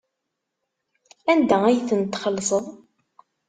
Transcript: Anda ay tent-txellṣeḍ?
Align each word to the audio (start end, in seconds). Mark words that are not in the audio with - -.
Anda 1.31 1.57
ay 1.65 1.77
tent-txellṣeḍ? 1.87 2.65